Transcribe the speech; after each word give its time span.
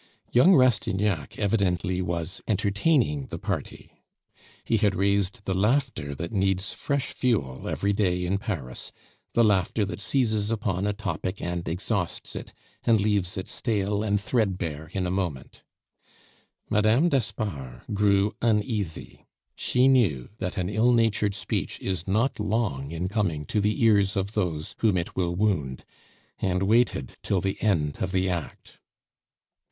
Young 0.31 0.55
Rastignac 0.55 1.37
evidently 1.37 2.01
was 2.01 2.41
entertaining 2.47 3.27
the 3.27 3.37
party; 3.37 3.99
he 4.65 4.77
had 4.77 4.95
raised 4.95 5.45
the 5.45 5.53
laughter 5.53 6.15
that 6.15 6.31
needs 6.31 6.73
fresh 6.73 7.11
fuel 7.11 7.67
every 7.69 7.93
day 7.93 8.25
in 8.25 8.39
Paris, 8.39 8.91
the 9.35 9.43
laughter 9.43 9.85
that 9.85 9.99
seizes 9.99 10.49
upon 10.49 10.87
a 10.87 10.91
topic 10.93 11.39
and 11.39 11.67
exhausts 11.67 12.35
it, 12.35 12.51
and 12.83 12.99
leaves 12.99 13.37
it 13.37 13.47
stale 13.47 14.01
and 14.01 14.19
threadbare 14.19 14.89
in 14.91 15.05
a 15.05 15.11
moment. 15.11 15.61
Mme. 16.67 17.09
d'Espard 17.09 17.83
grew 17.93 18.33
uneasy. 18.41 19.27
She 19.55 19.87
knew 19.87 20.29
that 20.39 20.57
an 20.57 20.67
ill 20.67 20.91
natured 20.93 21.35
speech 21.35 21.79
is 21.79 22.07
not 22.07 22.39
long 22.39 22.89
in 22.91 23.07
coming 23.07 23.45
to 23.45 23.61
the 23.61 23.83
ears 23.83 24.15
of 24.15 24.33
those 24.33 24.73
whom 24.79 24.97
it 24.97 25.15
will 25.15 25.35
wound, 25.35 25.85
and 26.39 26.63
waited 26.63 27.17
till 27.21 27.39
the 27.39 27.61
end 27.61 27.97
of 28.01 28.11
the 28.13 28.31
act. 28.31 28.79